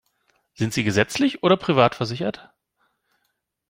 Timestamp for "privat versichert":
1.57-2.49